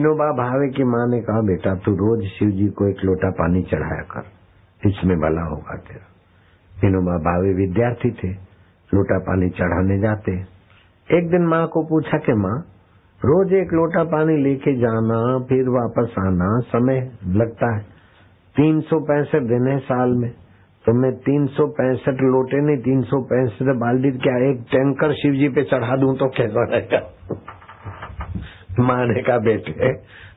विनोबा 0.00 0.24
भावे 0.24 0.68
की 0.68 0.84
माँ 0.84 1.08
ने 1.08 1.20
कहा, 1.20 1.40
बेटा, 1.40 1.74
तू 1.74 1.92
रोज 1.92 2.24
शिव 2.24 2.50
जी 2.50 2.68
को 2.68 2.88
एक 2.88 2.96
लोटा 3.04 3.30
पानी 3.30 3.62
चढ़ाया 3.62 4.02
कर। 4.02 4.24
इसमें 4.88 5.18
भला 5.18 5.42
होगा 5.42 5.76
तेरा। 5.76 6.06
विनोबा 6.82 7.18
भावे 7.18 7.54
विद्यार्थी 7.54 8.10
थे, 8.10 8.28
लोटा 8.94 9.18
पानी 9.18 9.50
चढ़ाने 9.50 9.98
जाते। 9.98 10.32
एक 11.18 11.30
दिन 11.30 11.42
माँ 11.42 11.66
को 11.66 11.82
पूछा 11.82 12.18
कि, 12.18 12.32
माँ, 12.32 12.60
रोज 13.24 13.52
एक 13.52 13.72
लोटा 13.72 14.04
पानी 14.04 14.36
लेके 14.36 14.76
जाना, 14.76 15.44
फिर 15.44 15.68
वापस 15.68 16.14
आना, 16.18 16.60
समय 16.60 17.12
लगता 17.26 17.74
है। 17.74 17.80
तीन 18.56 18.80
सौ 18.80 19.00
पैंसठ 19.00 19.42
दिन 19.42 19.66
है 19.66 19.78
साल 19.78 20.10
में। 20.10 20.30
तो 20.86 20.92
मैं 20.92 21.12
तीन 21.12 21.46
सौ 21.46 21.66
पैंसठ 21.66 22.08
लोटे 22.08 22.66
नहीं, 22.66 22.76
तीन 22.76 23.02
सौ 23.02 23.20
पैंसठ 23.20 23.62
बाल्टी 23.62 24.10
क्या 24.10 24.36
एक 24.50 24.60
टैंकर 24.60 25.12
शिव 25.12 25.32
जी 25.32 25.48
पे 25.48 25.62
चढ़ा 25.62 25.96
दूँ 25.96 26.16
तो 26.16 26.26
कैसा 26.26 26.64
रहेगा? 26.64 26.98
माने 28.80 29.22
का 29.22 29.38
बेटे, 29.38 29.92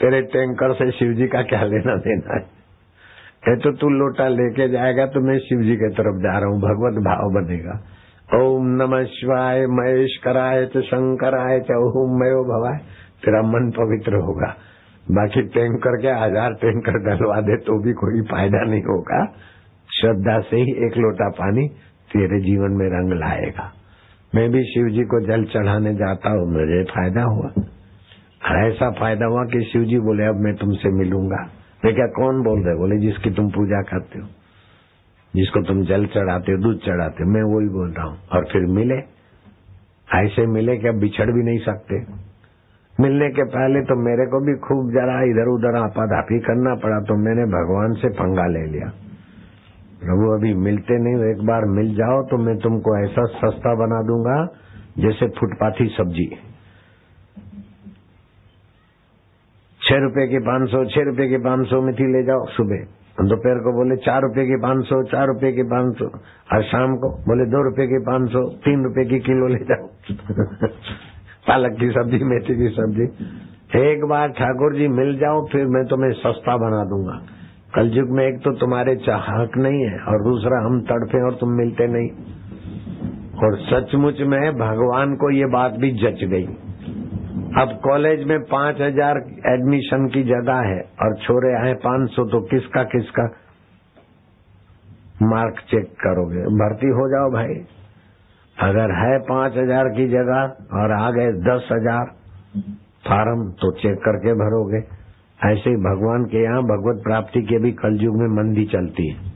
तेरे 0.00 0.20
टैंकर 0.28 0.72
से 0.74 0.90
शिव 0.90 1.12
जी 1.12 1.26
का 1.26 1.42
क्या 1.42 1.62
लेना 1.64 1.96
देना 1.96 2.34
है? 2.34 2.42
ये 3.44 3.56
तो 3.56 3.72
तू 3.72 3.88
लोटा 3.88 4.28
लेके 4.28 4.68
जाएगा 4.68 5.06
तो 5.06 5.20
मैं 5.20 5.38
शिव 5.38 5.62
जी 5.62 5.76
की 5.76 5.88
तरफ़ 5.94 6.22
जा 6.22 6.38
रहा 6.38 6.48
हूँ, 6.48 6.60
भगवत 6.60 7.02
भाव 7.04 7.30
बनेगा। 7.34 7.74
ओम 8.36 8.68
नमः 8.76 9.04
शिवाय, 9.04 9.66
महेश 9.68 10.16
कराए 10.24 10.64
च, 10.66 10.82
शंकराय 10.84 11.60
च, 11.60 11.76
ओम 11.96 12.14
मयो 12.20 12.42
भवाय। 12.44 12.78
तेरा 13.24 13.42
मन 13.42 13.70
पवित्र 13.70 14.20
होगा। 14.20 14.48
बाकी 15.06 15.42
टैंकर 15.48 15.96
के 16.02 16.08
हज़ार 16.20 16.54
टैंकर 16.54 16.98
डलवा 17.00 17.40
दे 17.40 17.56
तो 17.56 17.78
भी 17.82 17.92
कोई 17.92 18.22
फ़ायदा 18.22 18.64
नहीं 18.64 18.82
होगा। 18.82 19.24
श्रद्धा 19.90 20.38
से 20.40 20.56
ही 20.56 20.72
एक 20.86 20.96
लोटा 20.96 21.28
पानी 21.28 21.68
तेरे 22.10 22.40
जीवन 22.40 22.72
में 22.72 22.86
रंग 22.88 23.12
लाएगा। 23.12 23.70
मैं 24.32 24.48
भी 24.50 24.62
शिव 24.64 24.88
जी 24.88 25.04
को 25.04 25.20
जल 25.20 25.44
चढ़ाने 25.44 25.94
जाता 25.94 26.30
हूँ, 26.30 26.46
मुझे 26.52 26.82
फ़ायदा 26.84 27.22
हुआ। 27.22 27.50
ऐसा 28.44 28.90
फ़ायदा 28.90 29.26
हुआ 29.26 29.44
कि 29.44 29.60
शिव 29.72 29.84
जी 29.84 29.98
बोले, 29.98 30.24
अब 30.24 30.36
मैं 30.36 30.54
तुमसे 30.54 30.90
मिलूँगा। 30.90 31.42
मैं 31.84 31.94
क्या 31.94 32.06
कौन 32.06 32.42
बोल 32.42 32.64
रहे? 32.64 32.74
बोले, 32.74 32.96
जिसकी 32.98 33.30
तुम 33.30 33.48
पूजा 33.50 33.82
करते 33.82 34.18
हो, 34.18 34.26
जिसको 35.34 35.62
तुम 35.62 35.82
जल 35.84 36.06
चढ़ाते 36.06 36.52
हो, 36.52 36.58
दूध 36.58 36.78
चढ़ाते 36.78 37.24
हो। 37.24 37.30
मैं 37.30 37.42
वही 37.42 37.68
बोल 37.68 37.90
रहा 37.90 38.06
हूँ। 38.06 38.18
और 38.32 38.44
फिर 38.44 38.66
मिले। 38.66 38.98
ऐसे 40.14 40.46
मिले 40.46 40.76
कि 40.76 40.88
अब 40.88 40.94
बिछड़ 40.94 41.30
भी 41.30 41.42
नहीं 41.42 41.58
सकते। 41.58 42.00
मिलने 43.00 43.28
के 43.30 43.44
पहले 43.44 43.80
तो 43.80 43.94
मेरे 44.04 44.26
को 44.26 44.40
भी 44.40 44.54
खूब 44.58 44.90
जरा 44.90 45.22
इधर 45.22 45.48
उधर 45.48 45.76
आपाधापी 45.76 46.38
करना 46.40 46.74
पड़ा 46.74 47.00
तो 47.00 47.14
मैंने 47.16 47.44
भगवान 47.44 47.92
से 47.92 48.08
पंगा 48.08 48.46
ले 48.46 48.66
लिया। 48.66 48.88
प्रभु, 50.00 50.30
अभी 50.34 50.54
मिलते 50.54 50.98
नहीं 50.98 51.30
एक 51.30 51.46
बार 51.46 51.64
मिल 51.64 51.94
जाओ 51.94 52.22
तो 52.22 52.36
मैं 52.36 52.56
तुमको 52.58 53.04
ऐसा 53.04 53.24
सस्ता 53.24 53.74
बना 53.74 54.02
दूँगा 54.02 54.36
जैसे 54.98 55.28
फुटपाथी 55.28 55.86
सब्ज़ी 55.98 56.53
छह 59.94 60.00
रुपए 60.00 60.26
की 60.26 60.38
पाँच 60.38 60.70
सौ, 60.70 60.84
छह 60.84 61.02
रुपए 61.02 61.28
की 61.28 61.36
पाँच 61.36 61.66
सौ 61.66 61.80
मिठी 61.80 62.12
ले 62.12 62.22
जाओ 62.22 62.46
सुबह। 62.46 62.76
दोपहर 63.24 63.54
को 63.54 63.72
बोले, 63.72 63.96
चार 63.96 64.22
रुपए 64.22 64.46
की 64.46 64.56
पाँच 64.56 64.84
सौ, 64.84 65.02
चार 65.02 65.26
रुपए 65.26 65.52
की 65.52 65.62
पाँच 65.62 65.98
सौ। 65.98 66.04
और 66.52 66.62
शाम 66.62 66.96
को 66.96 67.08
बोले, 67.10 67.50
दो 67.50 67.62
रुपए 67.62 67.86
की 67.86 67.98
पाँच 67.98 68.30
सौ, 68.30 68.40
तीन 68.40 68.84
रुपए 68.84 69.04
की 69.04 69.18
किलो 69.18 69.46
ले 69.48 69.58
जाओ। 69.58 69.86
पालक 71.48 71.78
की 71.80 71.90
सब्ज़ी, 71.90 72.24
मेथी 72.24 72.56
की 72.56 72.68
सब्ज़ी। 72.68 73.04
एक 73.90 74.04
बार 74.04 74.28
ठाकुर 74.28 74.74
जी 74.74 74.88
मिल 74.88 75.18
जाओ, 75.18 75.46
फिर 75.52 75.66
मैं 75.66 75.84
तुम्हें 75.84 76.12
सस्ता 76.12 76.56
बना 76.56 76.84
दूँगा। 76.84 77.26
कल 77.74 77.90
युग 77.90 78.10
में 78.10 78.26
एक 78.26 78.38
तो 78.38 78.52
तुम्हारे 78.52 78.96
चाहक 78.96 79.50
नहीं 79.56 79.86
है, 79.86 79.98
और 79.98 80.24
दूसरा 80.24 80.66
हम 80.66 80.80
तड़फे 80.80 81.24
और 81.24 81.34
तुम 81.34 81.50
मिलते 81.50 81.86
नहीं। 81.86 82.10
और 83.44 83.58
सचमुच 83.58 84.20
में 84.20 84.52
भगवान 84.52 85.14
को 85.14 85.30
ये 85.30 85.46
बात 85.46 85.72
भी 85.72 85.90
जच 85.90 86.24
गई। 86.24 86.63
अब 87.54 87.72
कॉलेज 87.82 88.22
में 88.26 88.38
पाँच 88.46 88.80
हज़ार 88.80 89.18
एडमिशन 89.48 90.06
की 90.08 90.22
जगह 90.24 90.62
है 90.68 90.78
और 91.02 91.14
छोरे 91.18 91.52
आए 91.56 91.74
पाँच 91.82 92.10
सौ 92.10 92.24
तो 92.28 92.40
किसका 92.46 92.82
किसका? 92.90 93.26
मार्क 95.24 95.60
चेक 95.70 95.92
करोगे। 96.00 96.42
भर्ती 96.56 96.90
हो 96.96 97.04
जाओ 97.10 97.30
भाई। 97.32 97.54
अगर 98.56 98.94
है 98.96 99.18
पाँच 99.28 99.56
हज़ार 99.58 99.88
की 99.90 100.08
जगह 100.08 100.80
और 100.80 100.92
आ 100.94 101.10
गए 101.12 101.30
दस 101.44 101.68
हज़ार, 101.72 102.12
फार्म 103.06 103.48
तो 103.60 103.70
चेक 103.78 104.02
करके 104.02 104.34
भरोगे। 104.36 104.82
ऐसे 105.44 105.70
ही 105.70 105.76
भगवान 105.86 106.24
के 106.26 106.42
यहाँ 106.42 106.62
भगवत 106.64 107.02
प्राप्ति 107.04 107.42
के 107.44 107.58
भी 107.58 107.72
कलयुग 107.78 108.16
में 108.16 108.28
मंदी 108.34 108.64
चलती 108.68 109.08
है। 109.08 109.32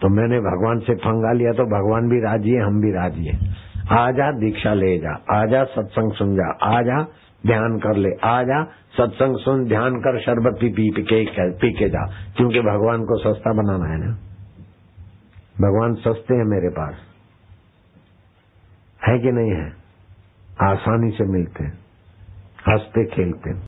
तो 0.00 0.08
मैंने 0.10 0.40
भगवान 0.42 0.78
से 0.80 0.94
फंगा 1.00 1.32
लिया 1.34 1.52
तो 1.54 1.64
भगवान 1.70 2.08
भी 2.08 2.20
राज़ी 2.22 2.50
है, 2.50 2.62
हम 2.62 2.80
भी 2.80 2.92
राज़ी 2.92 3.26
है। 3.26 3.38
आजा 3.94 4.30
दीक्षा 4.38 4.74
ले 4.74 4.98
जा, 4.98 5.18
आजा 5.32 5.64
सत्संग 5.70 6.12
सुन 6.14 6.34
जा, 6.36 6.48
आजा 6.70 7.06
ध्यान 7.46 7.78
कर 7.78 7.96
ले। 7.96 8.08
आ 8.24 8.42
जा, 8.42 8.64
सत्संग 8.64 9.36
सुन, 9.36 9.68
ध्यान 9.68 9.94
कर, 9.94 10.20
शरबत 10.20 10.58
पी 10.60 10.68
पी 10.68 11.02
के 11.02 11.50
पी 11.50 11.72
के 11.72 11.88
जा। 11.88 12.32
क्योंकि 12.36 12.60
भगवान 12.60 13.00
को 13.04 13.16
सस्ता 13.18 13.52
बनाना 13.52 13.84
है 13.84 13.98
ना। 13.98 14.12
भगवान 15.60 15.94
सस्ते 15.94 16.34
हैं 16.34 16.44
मेरे 16.44 16.68
पास। 16.68 16.94
है 19.08 19.18
कि 19.18 19.32
नहीं 19.32 19.50
है? 19.50 19.72
आसानी 20.62 21.10
से 21.10 21.24
मिलते 21.24 21.64
हैं। 21.64 21.78
हँसते, 22.68 23.04
खेलते 23.04 23.50